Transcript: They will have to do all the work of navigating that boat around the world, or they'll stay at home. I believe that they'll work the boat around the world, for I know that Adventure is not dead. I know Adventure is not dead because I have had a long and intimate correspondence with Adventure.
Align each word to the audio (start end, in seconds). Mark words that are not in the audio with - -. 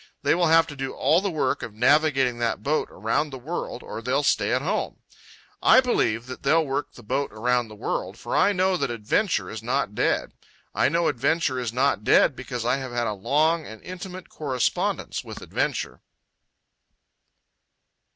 They 0.23 0.33
will 0.33 0.47
have 0.47 0.65
to 0.65 0.75
do 0.75 0.93
all 0.95 1.21
the 1.21 1.29
work 1.29 1.61
of 1.61 1.75
navigating 1.75 2.39
that 2.39 2.63
boat 2.63 2.87
around 2.89 3.29
the 3.29 3.37
world, 3.37 3.83
or 3.83 4.01
they'll 4.01 4.23
stay 4.23 4.51
at 4.51 4.63
home. 4.63 4.97
I 5.61 5.79
believe 5.79 6.25
that 6.25 6.41
they'll 6.41 6.65
work 6.65 6.93
the 6.93 7.03
boat 7.03 7.31
around 7.31 7.67
the 7.67 7.75
world, 7.75 8.17
for 8.17 8.35
I 8.35 8.51
know 8.51 8.77
that 8.77 8.89
Adventure 8.89 9.47
is 9.47 9.61
not 9.61 9.93
dead. 9.93 10.31
I 10.73 10.89
know 10.89 11.07
Adventure 11.07 11.59
is 11.59 11.71
not 11.71 12.03
dead 12.03 12.35
because 12.35 12.65
I 12.65 12.77
have 12.77 12.91
had 12.91 13.05
a 13.05 13.13
long 13.13 13.67
and 13.67 13.79
intimate 13.83 14.27
correspondence 14.27 15.23
with 15.23 15.39
Adventure. 15.39 16.01